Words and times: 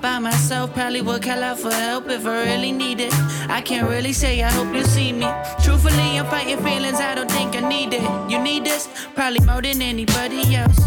by 0.00 0.18
myself, 0.18 0.72
probably 0.74 1.00
would 1.02 1.22
call 1.22 1.42
out 1.42 1.58
for 1.58 1.72
help 1.72 2.08
if 2.08 2.26
I 2.26 2.44
really 2.44 2.72
need 2.72 3.00
it. 3.00 3.12
I 3.48 3.60
can't 3.60 3.88
really 3.88 4.12
say, 4.12 4.42
I 4.42 4.50
hope 4.50 4.74
you 4.74 4.84
see 4.84 5.12
me. 5.12 5.26
Truthfully, 5.62 6.18
I'm 6.18 6.26
fighting 6.26 6.58
feelings, 6.58 7.00
I 7.00 7.14
don't 7.14 7.30
think 7.30 7.56
I 7.56 7.60
need 7.68 7.92
it. 7.92 8.02
You 8.30 8.38
need 8.40 8.64
this, 8.64 8.88
probably 9.14 9.40
more 9.40 9.62
than 9.62 9.82
anybody 9.82 10.54
else. 10.54 10.78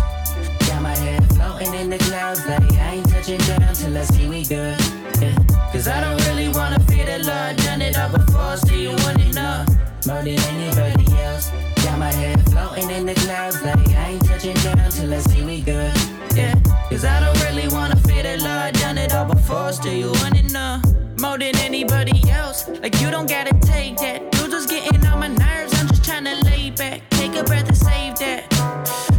Got 0.68 0.82
my 0.82 0.96
head 0.96 1.24
floating 1.34 1.74
in 1.74 1.90
the 1.90 1.98
clouds, 1.98 2.46
like 2.46 2.72
I 2.74 2.96
ain't 2.96 3.10
touching 3.10 3.40
down 3.40 3.74
till 3.74 3.98
I 3.98 4.04
see 4.04 4.28
we 4.30 4.44
good. 4.44 4.80
Yeah. 5.22 5.36
Cause 5.72 5.88
I 5.88 6.02
don't 6.02 6.20
really 6.28 6.50
wanna 6.50 6.80
feel 6.82 7.06
the 7.06 7.20
Lord, 7.24 7.56
done 7.58 7.82
it 7.82 7.98
all 7.98 8.10
before, 8.10 8.58
see 8.58 8.84
you 8.84 8.92
want 9.04 9.22
it 9.22 9.34
know. 9.34 9.66
More 10.08 10.24
than 10.24 10.40
anybody 10.40 11.06
else. 11.22 11.52
Got 11.84 12.00
my 12.00 12.12
head 12.12 12.42
floating 12.50 12.90
in 12.90 13.06
the 13.06 13.14
clouds, 13.16 13.62
like 13.64 13.88
I 13.90 14.12
ain't 14.12 14.26
touching 14.26 14.56
down 14.56 14.90
till 14.92 15.14
I 15.14 15.20
see 15.20 15.44
we 15.44 15.62
good. 15.62 15.94
Yeah. 16.36 16.71
Cause 16.92 17.06
I 17.06 17.22
don't 17.22 17.42
really 17.46 17.70
wanna 17.70 17.96
feel 17.96 18.26
it, 18.26 18.42
Lord. 18.42 18.74
Done 18.76 18.98
it 18.98 19.14
all 19.14 19.26
before, 19.26 19.72
still 19.72 19.94
you 19.94 20.12
want 20.12 20.38
it 20.38 20.52
now. 20.52 20.82
More 21.22 21.38
than 21.38 21.56
anybody 21.60 22.30
else, 22.30 22.68
like 22.68 23.00
you 23.00 23.10
don't 23.10 23.30
gotta 23.30 23.58
take 23.62 23.96
that. 23.98 24.22
You 24.36 24.50
just 24.52 24.68
getting 24.70 25.06
on 25.08 25.20
my 25.20 25.30
nerves, 25.30 25.74
I'm 25.80 25.88
just 25.88 26.04
trying 26.04 26.26
to 26.26 26.36
lay 26.44 26.70
back. 26.72 27.10
Take 27.12 27.36
a 27.36 27.46
breath 27.46 27.70
and 27.70 27.78
save 27.78 28.20
that. 28.20 28.50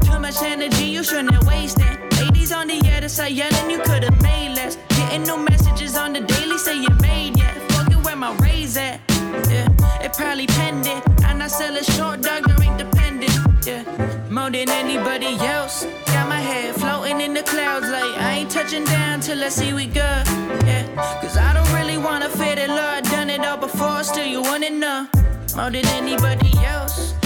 Too 0.05 0.19
much 0.21 0.43
energy 0.43 0.85
you 0.85 1.03
shouldn't 1.03 1.33
have 1.33 1.47
wasted. 1.47 1.99
Ladies 2.21 2.53
on 2.53 2.69
the 2.69 2.79
other 2.95 3.09
side 3.09 3.33
yelling, 3.33 3.71
you 3.71 3.79
could've 3.79 4.21
made 4.21 4.55
less. 4.55 4.77
Getting 4.91 5.23
no 5.23 5.39
messages 5.39 5.97
on 5.97 6.13
the 6.13 6.21
daily, 6.21 6.59
say 6.59 6.77
you 6.77 6.91
made 7.01 7.39
yet. 7.39 7.57
Fucking 7.73 8.03
where 8.03 8.17
my 8.17 8.37
raise 8.37 8.77
at. 8.77 9.01
Yeah, 9.49 9.67
it 10.05 10.13
probably 10.13 10.47
pending. 10.47 11.01
And 11.25 11.43
I 11.43 11.47
sell 11.47 11.75
a 11.75 11.83
short, 11.83 12.21
dog, 12.21 12.47
you 12.49 12.65
ain't 12.65 12.77
dependent. 12.77 13.33
Yeah 13.67 14.12
more 14.43 14.51
than 14.51 14.69
anybody 14.71 15.37
else. 15.39 15.87
Got 16.07 16.29
my 16.29 16.41
head 16.41 16.75
floating 16.75 17.21
in 17.21 17.33
the 17.33 17.45
clouds 17.45 17.89
like 17.89 18.13
I 18.19 18.39
ain't 18.39 18.51
touching 18.51 18.85
down 18.85 19.21
till 19.21 19.41
I 19.45 19.49
see 19.49 19.73
we 19.73 19.87
good. 19.87 20.25
Yeah, 20.67 20.85
cause 21.23 21.37
I 21.37 21.55
don't 21.55 21.73
really 21.73 21.97
wanna 21.97 22.29
fit 22.29 22.59
it, 22.59 22.69
Lord. 22.69 23.05
Done 23.05 23.31
it 23.31 23.45
all 23.47 23.57
before, 23.57 24.03
still 24.03 24.27
you 24.27 24.43
want 24.43 24.65
it 24.65 24.73
now. 24.73 25.09
More 25.55 25.71
than 25.71 25.87
anybody 26.01 26.53
else. 26.65 27.22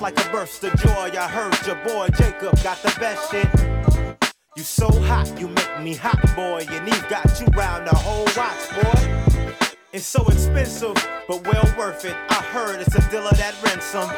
Like 0.00 0.18
a 0.26 0.30
burst 0.32 0.64
of 0.64 0.74
joy. 0.80 1.10
I 1.12 1.28
heard 1.28 1.54
your 1.66 1.76
boy 1.84 2.08
Jacob 2.16 2.58
got 2.62 2.82
the 2.82 2.96
best 2.98 3.30
shit. 3.30 3.46
You 4.56 4.62
so 4.62 4.90
hot, 5.02 5.30
you 5.38 5.46
make 5.48 5.80
me 5.82 5.94
hot, 5.94 6.20
boy. 6.34 6.64
And 6.70 6.88
he 6.88 7.00
got 7.10 7.38
you 7.38 7.46
round 7.48 7.86
the 7.86 7.94
whole 7.94 8.24
watch, 8.34 8.70
boy. 8.74 9.54
It's 9.92 10.06
so 10.06 10.26
expensive, 10.26 10.94
but 11.28 11.46
well 11.46 11.74
worth 11.76 12.06
it. 12.06 12.16
I 12.30 12.42
heard 12.50 12.80
it's 12.80 12.94
a 12.94 13.10
deal 13.10 13.28
of 13.28 13.36
that 13.36 13.54
ransom. 13.62 14.08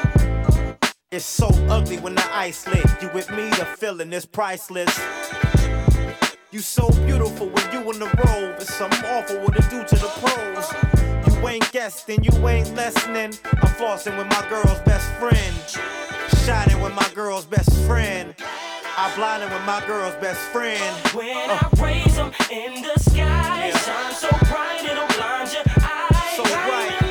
It's 1.11 1.25
so 1.25 1.49
ugly 1.69 1.99
when 1.99 2.15
the 2.15 2.33
ice 2.33 2.65
lit. 2.69 2.87
You 3.03 3.11
with 3.13 3.31
me, 3.33 3.51
the 3.51 3.65
feeling 3.77 4.13
is 4.13 4.25
priceless. 4.25 4.97
You 6.53 6.61
so 6.61 6.91
beautiful 7.07 7.49
when 7.49 7.73
you 7.73 7.81
in 7.91 7.99
the 7.99 8.07
robe. 8.07 8.57
It's 8.61 8.73
something 8.73 9.05
awful 9.07 9.41
what 9.41 9.57
it 9.57 9.69
do 9.69 9.83
to 9.83 9.97
the 9.97 10.11
pros 10.21 11.22
ain't 11.49 11.73
guessing, 11.73 12.23
you 12.23 12.33
ain't 12.49 12.75
listening. 12.75 13.33
I'm 13.45 13.73
flossing 13.79 14.17
with 14.17 14.29
my 14.29 14.47
girl's 14.49 14.81
best 14.81 15.11
friend. 15.15 15.55
Shining 16.45 16.81
with 16.81 16.95
my 16.95 17.09
girl's 17.15 17.45
best 17.47 17.73
friend. 17.85 18.35
I 18.97 19.13
blinded 19.17 19.51
with 19.51 19.65
my 19.65 19.83
girl's 19.87 20.15
best 20.17 20.41
friend. 20.53 20.81
When 21.15 21.51
uh. 21.51 21.59
I 21.61 21.83
raise 21.83 22.17
them 22.17 22.33
in 22.51 22.83
the 22.83 22.99
sky, 23.01 23.69
yeah. 23.69 23.79
shine 23.79 24.15
so 24.15 24.29
bright 24.49 24.85
it'll 24.85 25.07
blind 25.19 25.53
your 25.53 25.65
eyes. 25.81 26.37
So 26.37 26.45
bright. 26.45 27.02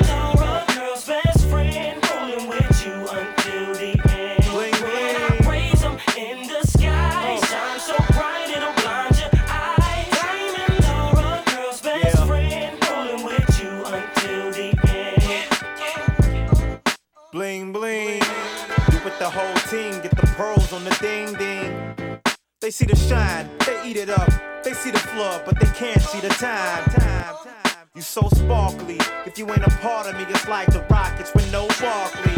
They 22.71 22.73
see 22.73 22.85
the 22.85 22.95
shine, 22.95 23.49
they 23.65 23.85
eat 23.85 23.97
it 23.97 24.09
up. 24.09 24.31
They 24.63 24.71
see 24.71 24.91
the 24.91 24.99
flood, 24.99 25.43
but 25.45 25.59
they 25.59 25.65
can't 25.75 26.01
see 26.01 26.21
the 26.21 26.29
time. 26.29 26.85
time, 26.85 27.35
time. 27.43 27.87
You 27.93 28.01
so 28.01 28.29
sparkly. 28.33 28.97
If 29.25 29.37
you 29.37 29.45
ain't 29.49 29.67
a 29.67 29.69
part 29.81 30.07
of 30.07 30.15
me, 30.15 30.23
it's 30.29 30.47
like 30.47 30.71
the 30.71 30.79
Rockets 30.89 31.33
with 31.33 31.51
no 31.51 31.67
sparkly. 31.67 32.31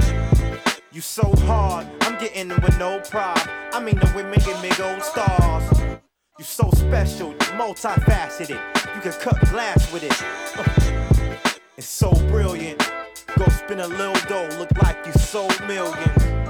You 0.92 1.02
so 1.02 1.36
hard, 1.46 1.86
I'm 2.02 2.18
getting 2.18 2.48
them 2.48 2.60
with 2.64 2.80
no 2.80 3.00
prop. 3.02 3.48
I 3.74 3.80
mean 3.80 4.00
the 4.00 4.12
women 4.16 4.40
give 4.44 4.60
me 4.64 4.70
gold 4.76 5.04
stars. 5.04 5.80
You 6.40 6.46
so 6.46 6.68
special, 6.72 7.30
you 7.30 7.54
multifaceted. 7.54 8.60
You 8.96 9.02
can 9.02 9.12
cut 9.12 9.40
glass 9.52 9.94
with 9.94 10.02
it. 10.02 11.50
It's 11.78 11.86
so 11.88 12.12
brilliant. 12.30 12.80
Go 13.38 13.46
spin 13.50 13.82
a 13.82 13.88
little 13.88 14.16
dough, 14.28 14.50
look 14.58 14.72
like 14.82 15.06
you 15.06 15.12
sold 15.14 15.60
millions. 15.68 16.43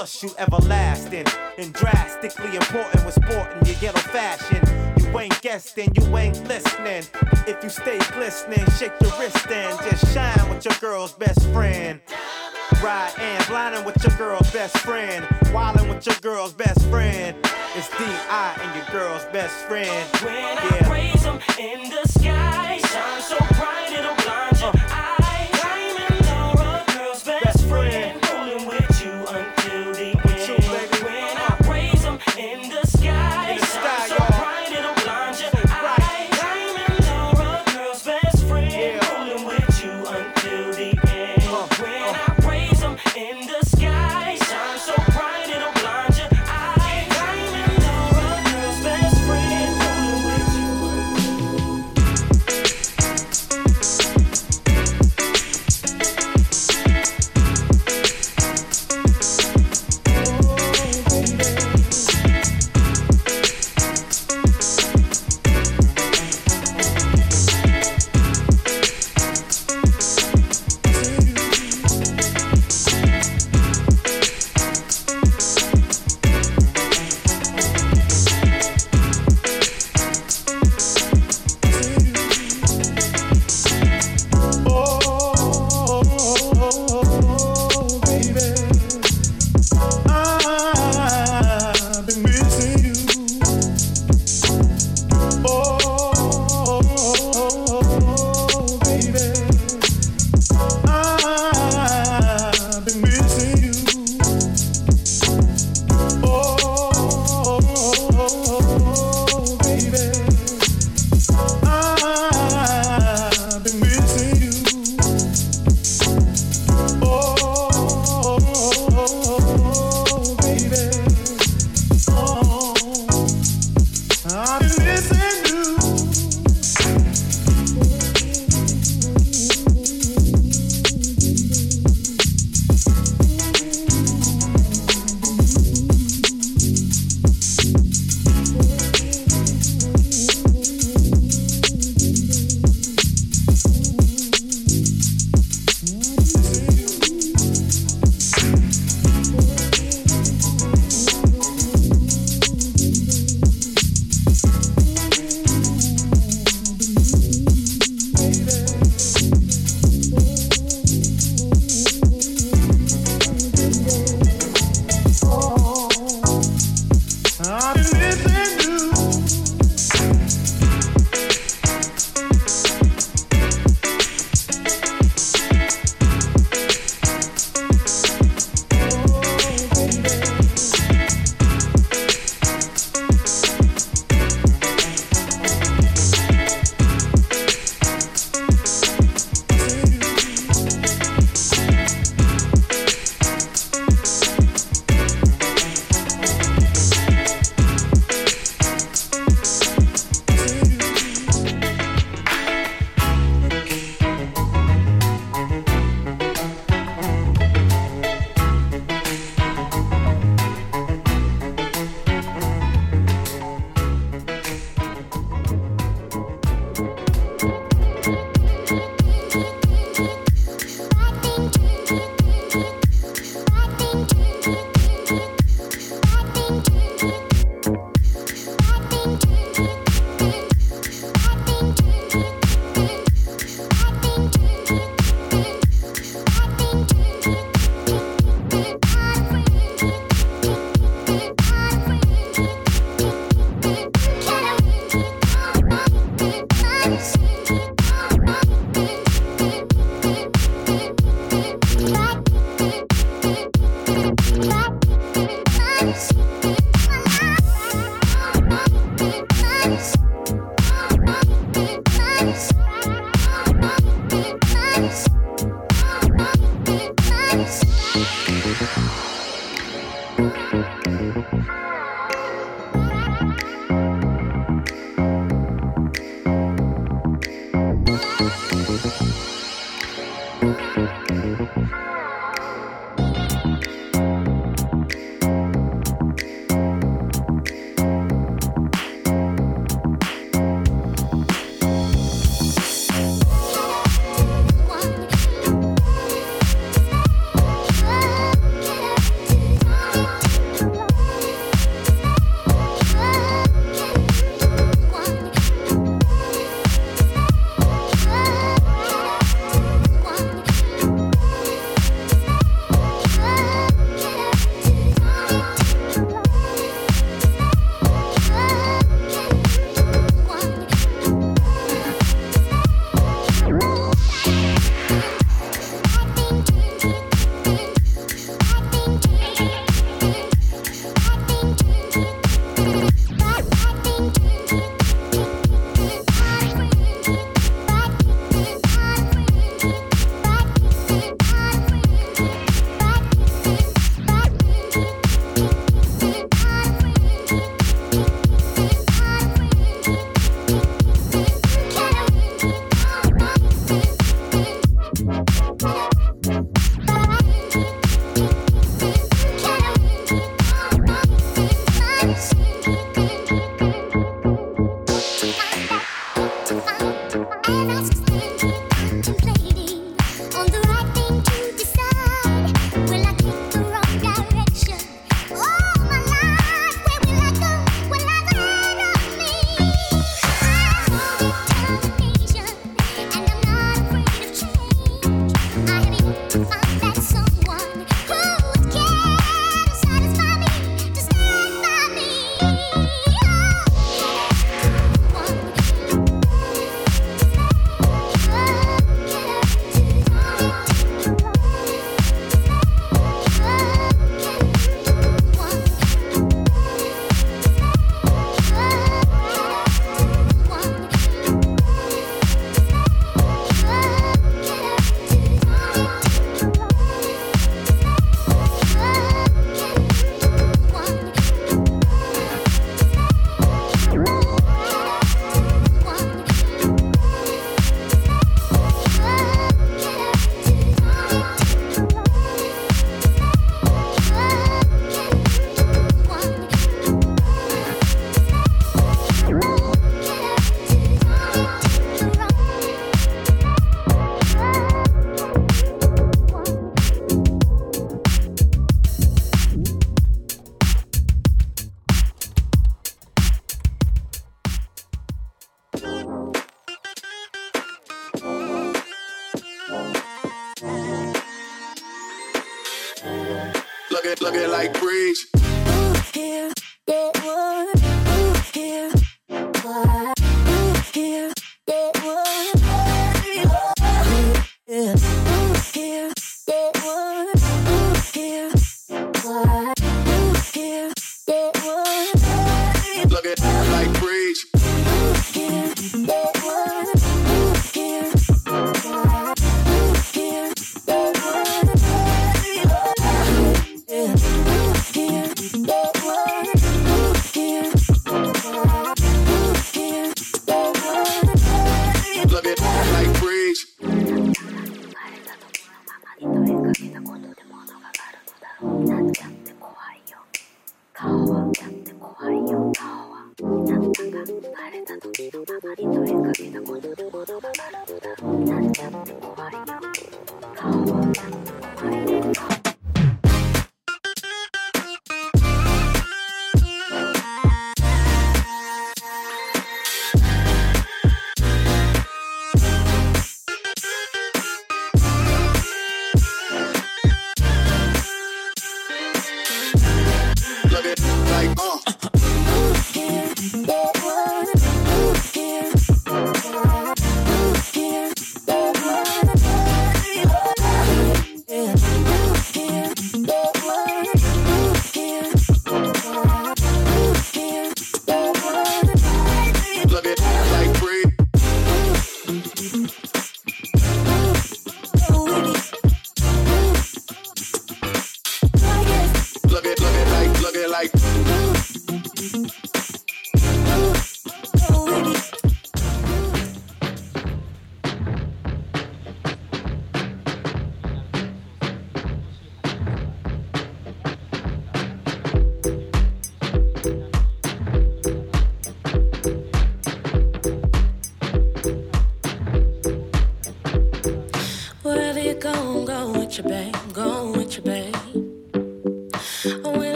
Plus, 0.00 0.22
you 0.22 0.30
everlasting 0.38 1.26
and 1.58 1.74
drastically 1.74 2.56
important 2.56 3.04
with 3.04 3.12
sporting 3.22 3.66
your 3.66 3.76
yellow 3.82 3.98
fashion. 3.98 4.58
You 4.96 5.18
ain't 5.18 5.38
guessing, 5.42 5.94
you 5.94 6.16
ain't 6.16 6.42
listening. 6.48 7.04
If 7.46 7.62
you 7.62 7.68
stay 7.68 7.98
glistening, 8.14 8.64
shake 8.78 8.92
your 9.02 9.12
wrist 9.20 9.46
and 9.48 9.78
just 9.80 10.14
shine 10.14 10.48
with 10.48 10.64
your 10.64 10.72
girl's 10.80 11.12
best 11.12 11.46
friend. 11.50 12.00
Ride 12.82 13.12
and 13.18 13.46
blinding 13.46 13.84
with 13.84 14.02
your 14.02 14.16
girl's 14.16 14.50
best 14.52 14.78
friend. 14.78 15.22
Wildin' 15.52 15.94
with 15.94 16.06
your 16.06 16.16
girl's 16.22 16.54
best 16.54 16.80
friend. 16.88 17.36
It's 17.76 17.90
D.I. 17.90 18.58
and 18.58 18.74
your 18.74 19.02
girl's 19.02 19.26
best 19.34 19.54
friend. 19.66 20.08
When 20.24 20.34
yeah. 20.34 20.78
I 20.80 20.90
raise 20.90 21.22
them 21.24 21.40
in 21.58 21.90
the 21.90 22.08
sky, 22.08 22.78
shine 22.78 23.20
so 23.20 23.36
bright 23.36 23.92
it'll 23.92 24.14
blind 24.14 24.60
you. 24.60 24.80
uh. 24.94 25.19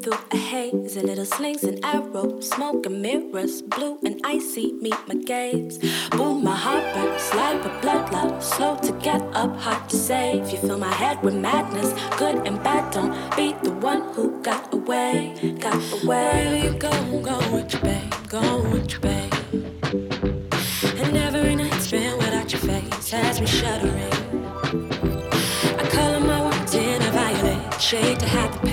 through 0.00 0.18
a 0.32 0.36
haze. 0.36 0.96
A 0.96 1.02
little 1.02 1.24
slings 1.24 1.64
and 1.64 1.84
arrows, 1.84 2.50
smoke 2.50 2.86
and 2.86 3.00
mirrors, 3.02 3.62
blue 3.62 3.98
and 4.04 4.20
icy 4.24 4.72
meet 4.80 5.00
my 5.06 5.14
gaze. 5.14 5.78
Boom, 6.10 6.44
my 6.44 6.54
heart 6.54 6.84
burns, 6.94 7.22
slide 7.22 7.64
a 7.64 7.80
blood 7.80 8.12
love. 8.12 8.42
Slow 8.42 8.76
to 8.76 8.92
get 8.92 9.22
up, 9.34 9.56
hard 9.56 9.88
to 9.90 9.96
save. 9.96 10.50
You 10.50 10.58
fill 10.58 10.78
my 10.78 10.92
head 10.92 11.22
with 11.22 11.34
madness, 11.34 11.92
good 12.18 12.46
and 12.46 12.62
bad. 12.62 12.92
Don't 12.92 13.12
be 13.36 13.54
the 13.62 13.72
one 13.72 14.02
who 14.14 14.40
got 14.42 14.72
away, 14.72 15.34
got 15.60 15.82
away. 15.92 16.06
Where 16.06 16.56
you 16.64 16.72
go, 16.78 16.90
go 17.20 17.38
with 17.52 17.72
your 17.72 17.82
babe, 17.82 18.14
go 18.28 18.62
with 18.70 18.90
your 18.92 19.00
babe. 19.00 19.34
And 21.02 21.16
every 21.16 21.54
night's 21.54 21.90
been 21.90 22.16
without 22.18 22.50
your 22.52 22.60
face 22.60 23.10
has 23.10 23.40
me 23.40 23.46
shuddering. 23.46 24.12
I 25.80 25.88
color 25.90 26.20
my 26.20 26.40
words 26.44 26.74
in 26.74 27.00
a 27.02 27.10
violet 27.10 27.80
shade 27.80 28.18
to 28.20 28.28
hide 28.28 28.52
the 28.52 28.67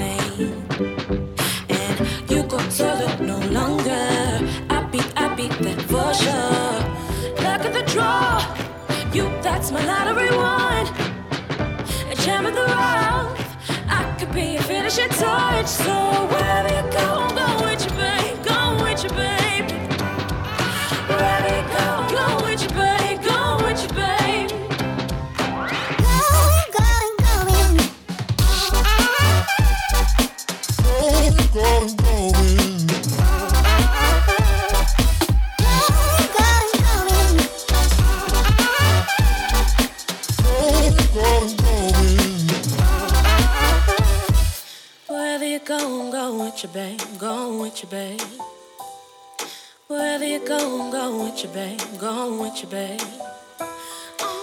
your 14.97 15.07
torch, 15.09 15.67
so 15.67 16.27
wherever 16.27 16.69
you 16.73 16.91
go. 16.91 17.34
your 46.65 46.73
babe, 46.73 46.99
going 47.19 47.59
with 47.59 47.83
your 47.83 47.91
babe. 47.91 48.21
Wherever 49.87 50.25
you 50.25 50.39
go, 50.39 50.81
I'm 50.81 50.91
going 50.91 51.25
with 51.25 51.43
your 51.43 51.53
babe, 51.53 51.79
going 51.99 52.39
with 52.39 52.63
your 52.63 52.71
babe. 52.71 53.01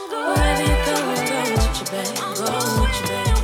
Wherever 0.09 0.63
you 0.63 0.77
go, 0.87 0.95
I'm 0.95 1.27
going 1.27 1.53
with 1.53 1.79
your 1.81 1.89
babe, 1.91 2.17
going 2.37 2.75
with 2.81 2.97
your 3.01 3.09
babe. 3.09 3.39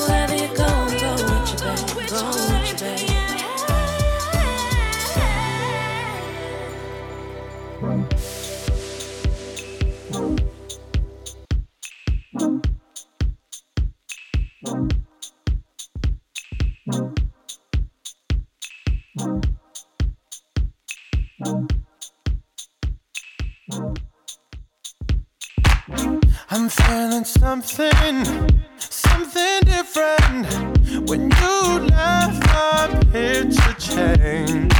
Wherever 0.00 0.34
you 0.34 0.48
go, 0.56 0.64
I'm 0.64 0.98
going 0.98 1.24
with 1.30 1.50
your 1.50 1.60
babe, 1.60 1.86
going 1.86 1.96
with 1.96 2.10
your 2.10 2.48
babe. 2.48 2.53
I'm 26.50 26.68
feeling 26.68 27.24
something, 27.24 28.24
something 28.78 29.60
different. 29.64 30.46
When 31.08 31.30
you 31.30 31.80
left, 31.88 32.46
my 32.46 33.00
picture 33.12 33.74
changed. 33.78 34.74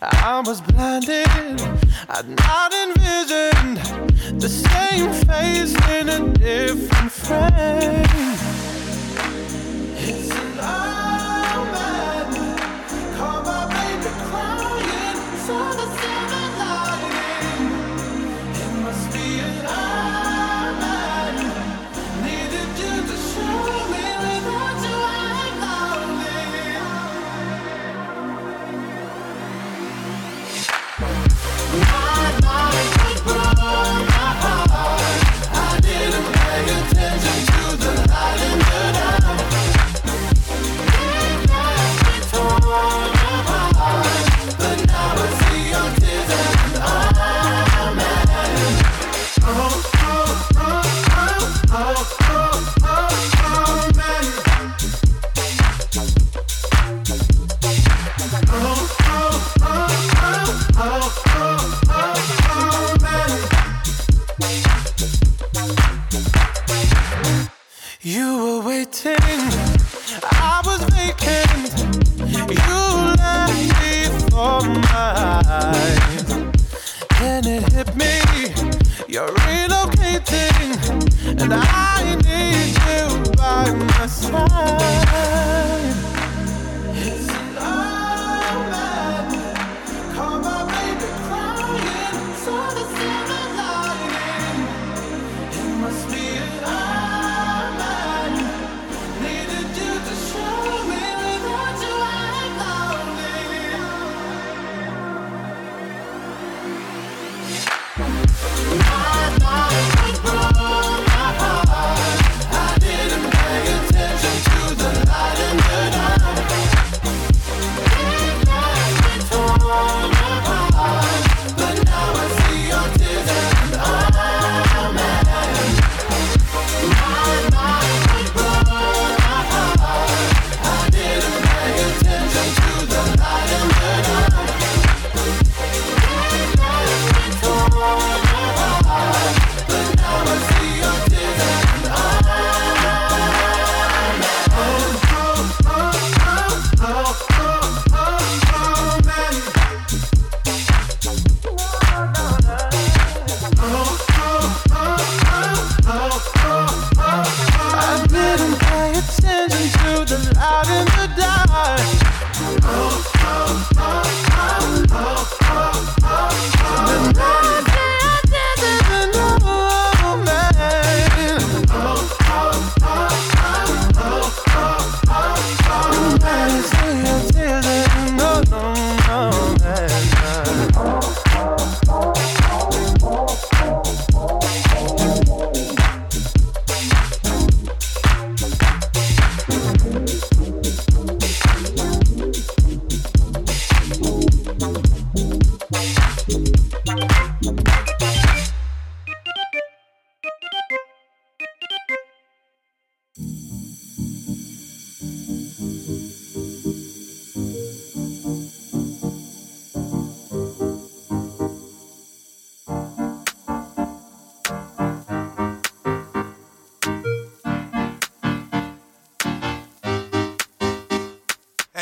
I 0.00 0.42
was 0.44 0.60
blinded, 0.60 1.60
I'd 2.08 2.28
not 2.28 2.72
envisioned 2.74 3.78
the 4.40 4.48
same 4.48 5.12
face 5.26 5.74
in 5.90 6.08
a 6.08 6.32
different 6.34 7.12
frame. 7.12 8.31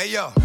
Hey 0.01 0.13
yo. 0.13 0.40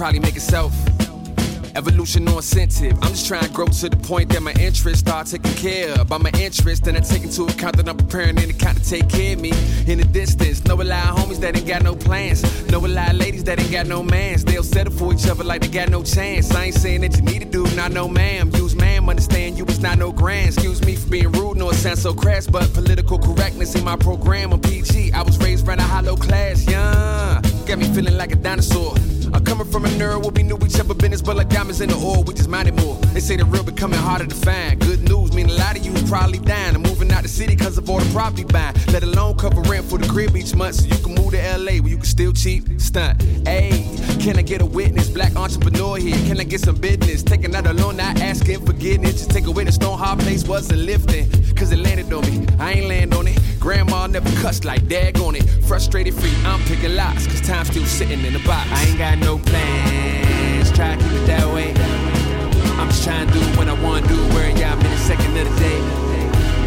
Probably 0.00 0.18
make 0.18 0.34
itself. 0.34 0.72
Evolution 1.76 2.24
no 2.24 2.38
incentive. 2.38 2.94
I'm 3.02 3.10
just 3.10 3.26
trying 3.26 3.42
to 3.42 3.50
grow 3.50 3.66
to 3.66 3.88
the 3.90 3.98
point 3.98 4.30
that 4.30 4.42
my 4.42 4.52
interests 4.52 5.00
start 5.00 5.26
taking 5.26 5.52
care 5.56 5.92
of. 5.92 6.08
By 6.08 6.16
my 6.16 6.30
interest, 6.40 6.84
then 6.84 6.96
I 6.96 7.00
take 7.00 7.22
into 7.22 7.44
account 7.44 7.76
that 7.76 7.86
I'm 7.86 7.98
preparing 7.98 8.38
an 8.42 8.48
account 8.48 8.82
to 8.82 8.82
take 8.82 9.10
care 9.10 9.34
of 9.34 9.40
me 9.40 9.52
in 9.86 9.98
the 9.98 10.06
distance. 10.10 10.60
A 10.64 10.74
lot 10.74 10.88
of 10.88 11.16
homies 11.18 11.38
that 11.40 11.54
ain't 11.54 11.66
got 11.66 11.82
no 11.82 11.94
plans. 11.94 12.42
A 12.72 12.78
lot 12.78 13.10
of 13.10 13.16
ladies 13.16 13.44
that 13.44 13.60
ain't 13.60 13.70
got 13.70 13.88
no 13.88 14.02
mans. 14.02 14.42
They'll 14.42 14.62
settle 14.62 14.94
for 14.94 15.12
each 15.12 15.28
other 15.28 15.44
like 15.44 15.60
they 15.60 15.68
got 15.68 15.90
no 15.90 16.02
chance. 16.02 16.50
I 16.50 16.64
ain't 16.64 16.76
saying 16.76 17.02
that 17.02 17.16
you 17.16 17.22
need 17.22 17.40
to 17.40 17.44
do, 17.44 17.64
not 17.76 17.92
no 17.92 18.08
ma'am. 18.08 18.50
Use 18.54 18.74
ma'am, 18.74 19.06
understand 19.06 19.58
you, 19.58 19.64
it's 19.66 19.80
not 19.80 19.98
no 19.98 20.12
grand. 20.12 20.54
Excuse 20.54 20.80
me 20.80 20.96
for 20.96 21.10
being 21.10 21.30
rude, 21.32 21.58
no 21.58 21.68
it 21.68 21.74
sounds 21.74 22.00
so 22.00 22.14
crass, 22.14 22.46
but 22.46 22.72
political 22.72 23.18
correctness 23.18 23.74
in 23.74 23.84
my 23.84 23.96
program 23.96 24.54
on 24.54 24.62
PG. 24.62 25.12
I 25.12 25.20
was 25.20 25.36
raised 25.36 25.68
around 25.68 25.80
a 25.80 25.82
hollow 25.82 26.16
class, 26.16 26.66
yeah. 26.66 27.42
Got 27.66 27.78
me 27.78 27.84
feeling 27.92 28.16
like 28.16 28.32
a 28.32 28.36
dinosaur. 28.36 28.94
Coming 29.50 29.66
from 29.66 29.84
a 29.84 29.88
nerd 29.88 30.22
where 30.22 30.30
we 30.30 30.44
knew 30.44 30.56
each 30.64 30.78
other 30.78 30.94
business, 30.94 31.20
but 31.20 31.34
like 31.34 31.48
diamonds 31.48 31.80
in 31.80 31.88
the 31.88 31.96
oil, 31.96 32.22
we 32.22 32.34
just 32.34 32.48
minded 32.48 32.76
more. 32.76 32.94
They 33.12 33.18
say 33.18 33.34
the 33.34 33.44
real 33.44 33.64
becoming 33.64 33.98
harder 33.98 34.24
to 34.24 34.34
find. 34.36 34.80
Good 34.80 35.02
news, 35.08 35.32
mean 35.32 35.50
a 35.50 35.54
lot 35.54 35.76
of 35.76 35.84
you 35.84 35.92
probably 36.06 36.38
dying. 36.38 36.76
I'm 36.76 36.82
moving 36.82 37.10
out 37.10 37.24
the 37.24 37.28
city 37.28 37.56
cause 37.56 37.76
of 37.76 37.90
all 37.90 37.98
the 37.98 38.08
property 38.12 38.44
buying. 38.44 38.76
Let 38.92 39.02
alone 39.02 39.36
cover 39.36 39.60
rent 39.62 39.86
for 39.86 39.98
the 39.98 40.06
crib 40.06 40.36
each 40.36 40.54
month 40.54 40.76
so 40.76 40.86
you 40.86 40.94
can 41.02 41.16
move 41.16 41.32
to 41.32 41.58
LA 41.58 41.82
where 41.82 41.88
you 41.88 41.96
can 41.96 42.04
still 42.04 42.32
cheap 42.32 42.62
stunt. 42.80 43.20
Hey, 43.44 43.90
can 44.20 44.38
I 44.38 44.42
get 44.42 44.62
a 44.62 44.66
witness? 44.66 45.08
Black 45.08 45.34
entrepreneur 45.34 45.96
here. 45.96 46.16
Can 46.28 46.38
I 46.38 46.44
get 46.44 46.60
some 46.60 46.76
business? 46.76 47.24
Taking 47.24 47.52
out 47.56 47.66
a 47.66 47.72
loan, 47.72 47.96
not 47.96 48.20
asking 48.20 48.64
forgiveness. 48.64 49.14
Just 49.14 49.32
take 49.32 49.46
away 49.46 49.64
the 49.64 49.72
Stone 49.72 49.98
hard 49.98 50.20
place 50.20 50.46
wasn't 50.46 50.82
lifting. 50.82 51.28
Cause 51.56 51.72
it 51.72 51.80
landed 51.80 52.12
on 52.12 52.22
me. 52.24 52.46
I 52.60 52.74
ain't 52.74 52.86
land 52.86 53.14
on 53.14 53.26
it. 53.26 53.36
Grandma 53.60 54.06
never 54.06 54.30
cussed 54.40 54.64
like 54.64 54.88
dag 54.88 55.20
on 55.20 55.36
it. 55.36 55.44
Frustrated 55.68 56.14
free, 56.14 56.32
I'm 56.46 56.60
picking 56.64 56.96
lots. 56.96 57.26
Cause 57.26 57.42
time's 57.42 57.68
still 57.68 57.84
sitting 57.84 58.24
in 58.24 58.32
the 58.32 58.38
box. 58.40 58.66
I 58.72 58.84
ain't 58.86 58.98
got 58.98 59.18
no 59.18 59.36
plans. 59.36 60.72
Try 60.72 60.96
to 60.96 61.02
keep 61.02 61.12
it 61.12 61.26
that 61.26 61.46
way. 61.52 61.74
I'm 62.80 62.88
just 62.88 63.04
trying 63.04 63.28
to 63.28 63.32
do 63.34 63.40
what 63.58 63.68
I 63.68 63.76
want 63.82 64.08
to 64.08 64.14
do. 64.14 64.16
Where 64.32 64.48
y'all 64.48 64.80
been 64.80 64.90
a 64.90 64.98
second 65.04 65.36
of 65.36 65.44
the 65.44 65.60
day. 65.60 65.80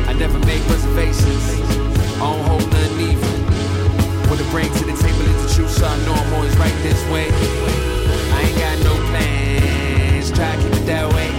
I 0.05 0.13
never 0.13 0.37
make 0.45 0.61
reservations. 0.69 1.43
I 2.21 2.29
don't 2.29 2.45
hold 2.45 2.61
nothing 2.61 3.09
either. 3.09 3.33
What 4.29 4.37
to 4.37 4.45
bring 4.53 4.69
to 4.69 4.85
the 4.85 4.93
table 4.93 5.25
is 5.33 5.49
the 5.49 5.51
truth, 5.55 5.71
so 5.71 5.87
I 5.87 5.97
know 6.05 6.13
I'm 6.13 6.33
always 6.35 6.55
right 6.57 6.77
this 6.85 7.01
way. 7.09 7.25
I 8.37 8.41
ain't 8.45 8.57
got 8.61 8.77
no 8.85 8.93
plans. 9.09 10.29
Try 10.29 10.55
to 10.55 10.61
keep 10.61 10.73
it 10.77 10.85
that 10.85 11.11
way. 11.11 11.29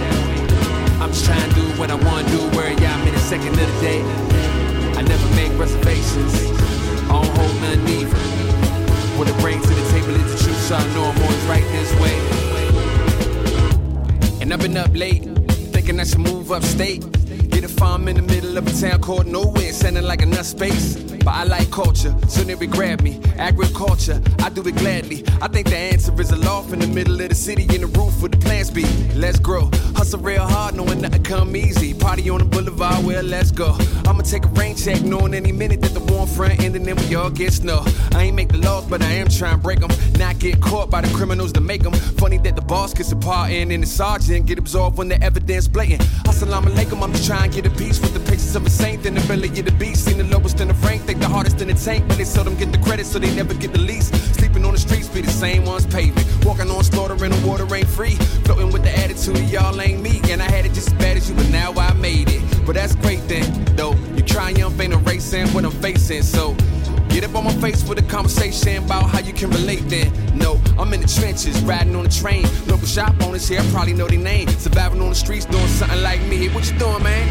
I'm 0.99 1.11
just 1.15 1.23
trying 1.23 1.47
to 1.47 1.55
do 1.55 1.79
what 1.79 1.89
I 1.91 1.95
want 1.95 2.27
to 2.27 2.31
do. 2.35 2.43
Where 2.57 2.69
y'all 2.71 3.05
been 3.05 3.15
a 3.15 3.19
second 3.19 3.55
of 3.55 3.55
the 3.55 3.79
day. 3.79 4.34
I 4.97 5.01
never 5.01 5.35
make 5.35 5.51
reservations. 5.59 6.33
I 7.09 7.21
don't 7.21 7.37
hold 7.37 7.55
nothing 7.61 7.87
either. 7.87 8.17
What 9.17 9.27
it 9.27 9.37
brings 9.39 9.63
to 9.63 9.73
the 9.73 9.89
table 9.91 10.15
is 10.15 10.31
the 10.31 10.43
truth, 10.43 10.61
so 10.61 10.75
I 10.75 10.93
know 10.93 11.03
I'm 11.03 11.21
always 11.21 11.43
right 11.45 11.63
this 11.71 11.91
way. 11.99 12.15
And 14.41 14.53
I've 14.53 14.61
been 14.61 14.77
up 14.77 14.95
late, 14.95 15.23
thinking 15.73 15.99
I 15.99 16.03
should 16.05 16.19
move 16.19 16.51
upstate. 16.51 17.03
Get 17.49 17.63
a 17.63 17.67
farm 17.67 18.07
in 18.07 18.15
the 18.15 18.21
middle 18.21 18.57
of 18.57 18.67
a 18.67 18.71
town 18.71 19.01
called 19.01 19.27
nowhere, 19.27 19.73
sounding 19.73 20.03
like 20.03 20.21
enough 20.21 20.45
space. 20.45 21.14
But 21.25 21.33
I 21.33 21.43
like 21.43 21.71
culture, 21.71 22.15
so 22.27 22.43
never 22.43 22.67
grab 22.67 23.01
me. 23.01 23.19
Agriculture, 23.39 24.21
I 24.43 24.49
do 24.49 24.61
it 24.67 24.75
gladly. 24.75 25.23
I 25.41 25.47
think 25.47 25.67
the 25.67 25.75
answer 25.75 26.13
is 26.21 26.29
a 26.29 26.35
loft 26.35 26.71
in 26.71 26.77
the 26.77 26.87
middle 26.87 27.19
of 27.19 27.29
the 27.29 27.35
city 27.35 27.63
in 27.63 27.81
the 27.81 27.87
roof 27.87 28.21
with 28.21 28.33
the 28.33 28.37
plants 28.37 28.69
be. 28.69 28.85
Let's 29.15 29.39
grow. 29.39 29.71
Hustle 29.95 30.19
real 30.19 30.45
hard, 30.45 30.75
knowing 30.75 31.01
nothing 31.01 31.23
come 31.23 31.55
easy. 31.55 31.95
Party 31.95 32.29
on 32.29 32.39
the 32.39 32.45
boulevard, 32.45 33.03
well, 33.03 33.23
let's 33.23 33.49
go. 33.49 33.75
I'ma 34.05 34.21
take 34.21 34.45
a 34.45 34.49
rain 34.49 34.75
check, 34.75 35.01
knowing 35.01 35.33
any 35.33 35.51
minute 35.51 35.81
that 35.81 35.95
the 35.95 35.99
warm 36.13 36.27
front 36.27 36.61
end 36.63 36.75
and 36.75 36.85
then 36.85 36.95
we 36.95 37.15
all 37.15 37.31
get 37.31 37.53
snow. 37.53 37.83
I 38.13 38.25
ain't 38.25 38.35
make 38.35 38.49
the 38.49 38.59
laws, 38.59 38.85
but 38.85 39.01
I 39.01 39.13
am 39.13 39.27
trying 39.27 39.55
to 39.55 39.61
break 39.63 39.79
them. 39.79 39.89
Not 40.19 40.37
get 40.37 40.61
caught 40.61 40.91
by 40.91 41.01
the 41.01 41.11
criminals 41.15 41.53
that 41.53 41.61
make 41.61 41.81
them. 41.81 41.93
Funny 42.21 42.37
that 42.37 42.55
the 42.55 42.61
boss 42.61 42.93
gets 42.93 43.11
a 43.11 43.15
part 43.15 43.49
in 43.49 43.71
and 43.71 43.81
the 43.81 43.87
sergeant 43.87 44.45
get 44.45 44.59
absorbed 44.59 44.99
when 44.99 45.07
the 45.07 45.19
evidence 45.23 45.67
blatant. 45.67 46.01
Assalamu 46.25 46.67
alaikum, 46.67 47.01
I'm 47.01 47.11
just 47.13 47.25
trying 47.25 47.49
to 47.49 47.61
get 47.61 47.65
a 47.71 47.75
piece 47.75 47.99
with 47.99 48.13
the 48.13 48.19
pictures 48.19 48.55
of 48.55 48.63
a 48.65 48.69
saint 48.69 49.07
and 49.07 49.17
the 49.17 49.27
belly 49.27 49.47
of 49.47 49.65
the 49.65 49.71
beast. 49.71 50.05
Seen 50.05 50.19
the 50.19 50.23
lowest 50.25 50.59
in 50.59 50.67
the 50.67 50.75
rank, 50.75 51.05
the 51.19 51.27
hardest 51.27 51.61
in 51.61 51.67
the 51.67 51.73
tank, 51.73 52.07
but 52.07 52.17
they 52.17 52.23
seldom 52.23 52.55
get 52.55 52.71
the 52.71 52.77
credit, 52.79 53.05
so 53.05 53.19
they 53.19 53.33
never 53.35 53.53
get 53.53 53.71
the 53.73 53.79
least. 53.79 54.13
Sleeping 54.35 54.65
on 54.65 54.73
the 54.73 54.79
streets 54.79 55.07
be 55.09 55.21
the 55.21 55.31
same 55.31 55.65
ones 55.65 55.85
paving. 55.85 56.25
Walking 56.43 56.69
on 56.69 56.83
slaughter 56.83 57.23
and 57.23 57.33
the 57.33 57.47
water 57.47 57.65
ain't 57.75 57.87
free. 57.87 58.15
Floating 58.45 58.71
with 58.71 58.83
the 58.83 58.97
attitude 58.97 59.37
of 59.37 59.51
y'all 59.51 59.79
ain't 59.81 60.01
me. 60.01 60.21
And 60.31 60.41
I 60.41 60.49
had 60.49 60.65
it 60.65 60.73
just 60.73 60.87
as 60.87 60.93
bad 60.93 61.17
as 61.17 61.29
you, 61.29 61.35
but 61.35 61.49
now 61.49 61.71
I 61.73 61.93
made 61.93 62.29
it. 62.29 62.41
But 62.65 62.75
that's 62.75 62.95
great 62.95 63.27
then, 63.27 63.45
though. 63.75 63.95
You 64.15 64.23
triumph 64.23 64.79
ain't 64.79 64.93
erasing 64.93 65.47
what 65.49 65.65
I'm 65.65 65.71
facing, 65.71 66.23
so. 66.23 66.55
Get 67.09 67.23
up 67.23 67.35
on 67.35 67.45
my 67.45 67.53
face 67.61 67.87
with 67.87 67.97
a 67.97 68.01
conversation 68.01 68.83
about 68.83 69.09
how 69.09 69.19
you 69.19 69.31
can 69.31 69.49
relate 69.49 69.87
then. 69.87 70.11
No, 70.37 70.59
I'm 70.77 70.91
in 70.93 70.99
the 70.99 71.07
trenches, 71.07 71.61
riding 71.61 71.95
on 71.95 72.03
the 72.03 72.09
train. 72.09 72.43
Local 72.67 72.85
shop 72.85 73.15
owners 73.21 73.47
here 73.47 73.61
probably 73.71 73.93
know 73.93 74.07
their 74.07 74.19
name. 74.19 74.49
Surviving 74.49 75.01
on 75.01 75.09
the 75.09 75.15
streets, 75.15 75.45
doing 75.45 75.65
something 75.67 76.03
like 76.03 76.21
me. 76.23 76.49
What 76.49 76.69
you 76.69 76.77
doing, 76.77 77.01
man? 77.03 77.24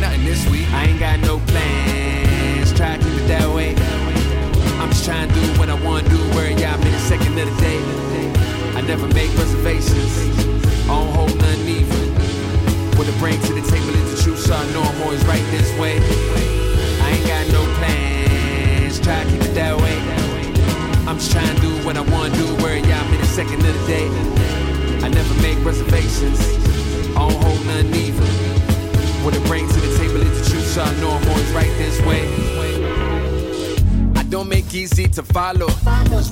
To 35.15 35.23
follow. 35.23 35.69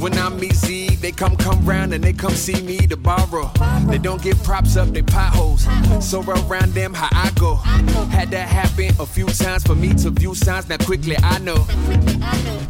When 0.01 0.12
I'm 0.14 0.43
easy, 0.43 0.97
they 0.97 1.12
come 1.12 1.37
come 1.37 1.64
round 1.64 1.95
and 1.95 2.03
they 2.03 2.12
come 2.12 2.33
see 2.33 2.61
me 2.62 2.78
to 2.89 2.97
borrow. 2.97 3.51
They 3.87 3.99
don't 3.99 4.20
get 4.20 4.43
props 4.43 4.76
up, 4.76 4.89
they 4.89 5.03
potholes. 5.03 5.66
So 6.01 6.20
around 6.22 6.72
them, 6.74 6.93
how 6.93 7.09
I 7.12 7.30
go. 7.39 7.55
Had 7.55 8.30
that 8.33 8.49
happen 8.49 8.91
a 8.99 9.07
few 9.07 9.26
times 9.26 9.62
for 9.62 9.76
me 9.76 9.95
to 9.95 10.11
view 10.11 10.35
signs. 10.35 10.68
Now 10.68 10.78
quickly 10.78 11.16
I 11.22 11.39
know. 11.39 11.64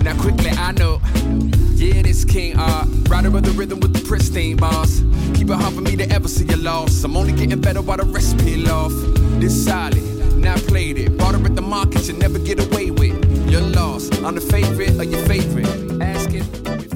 Now 0.02 0.14
quickly 0.20 0.50
I 0.50 0.72
know. 0.72 1.00
Yeah, 1.74 2.02
this 2.02 2.24
King 2.24 2.58
uh, 2.58 2.62
R. 2.62 2.86
Rider 3.08 3.28
of 3.28 3.42
the 3.42 3.52
rhythm 3.52 3.80
with 3.80 3.94
the 3.94 4.06
pristine 4.06 4.56
bars. 4.56 5.00
Keep 5.34 5.48
it 5.48 5.54
hard 5.54 5.74
for 5.74 5.80
me 5.80 5.96
to 5.96 6.08
ever 6.10 6.28
see 6.28 6.46
a 6.52 6.56
loss. 6.56 7.02
I'm 7.04 7.16
only 7.16 7.32
getting 7.32 7.60
better 7.60 7.80
while 7.80 7.96
the 7.96 8.04
rest 8.04 8.38
peel 8.38 8.70
off. 8.70 8.92
This 9.40 9.64
solid, 9.64 10.36
now 10.36 10.56
played 10.56 10.98
it. 10.98 11.16
Bought 11.16 11.34
her 11.36 11.44
at 11.46 11.56
the 11.56 11.62
market, 11.62 12.06
you 12.06 12.14
never 12.14 12.38
get 12.38 12.60
away 12.60 12.90
with. 12.90 13.50
You're 13.50 13.62
lost. 13.62 14.14
I'm 14.22 14.34
the 14.34 14.40
favorite 14.40 14.90
of 14.90 15.04
your 15.04 15.24
favorite. 15.26 15.91
Asking 16.02 16.91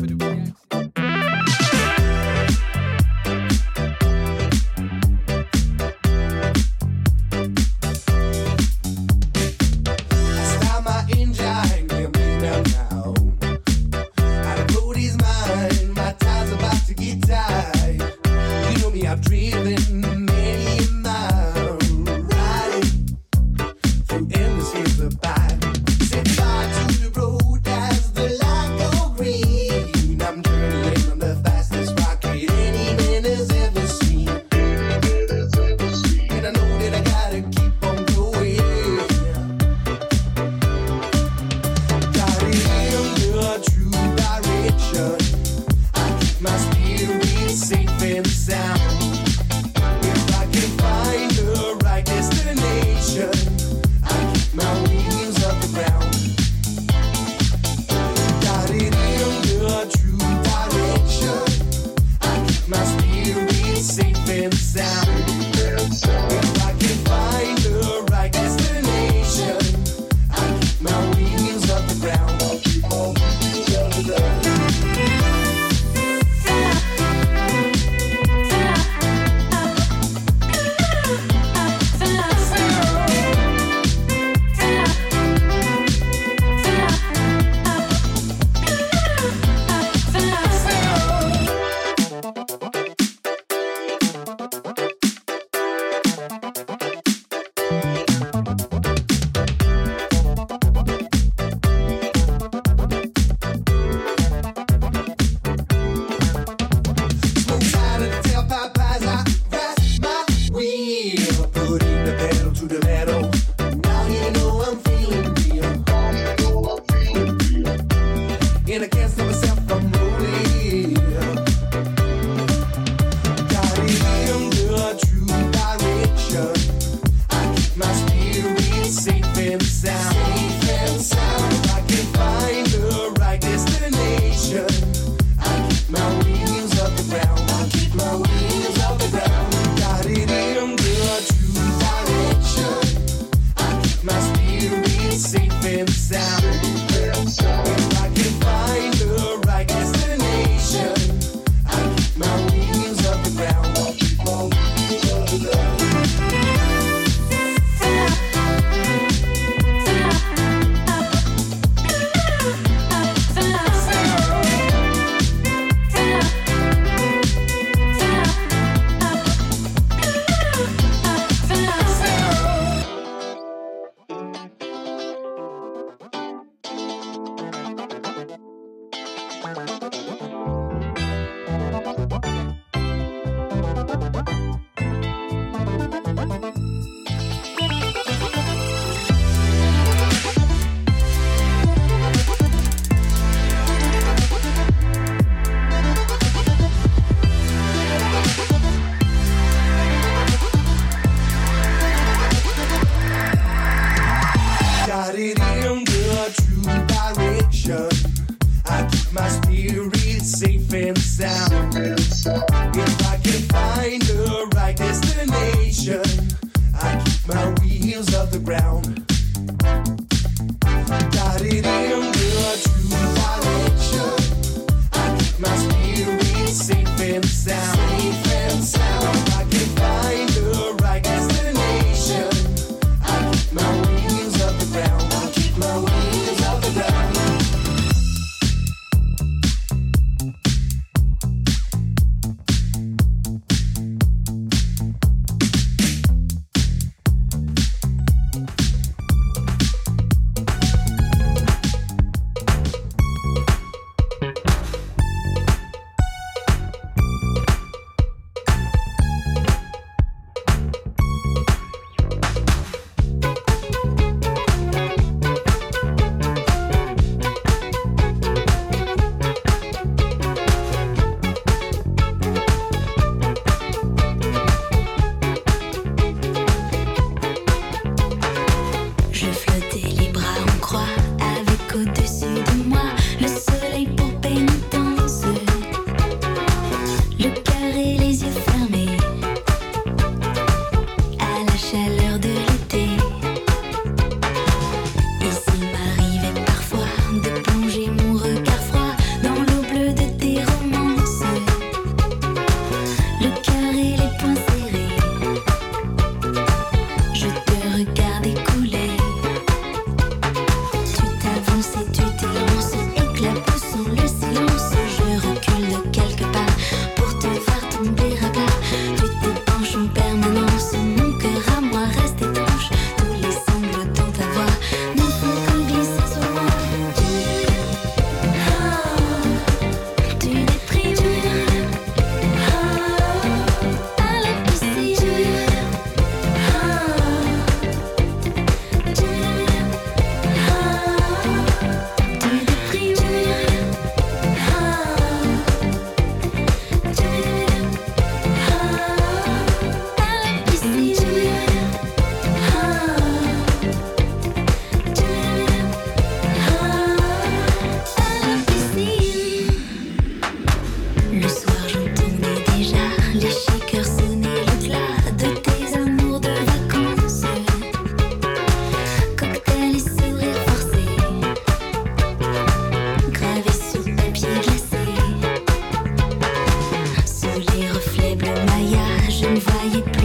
Має 379.66 379.95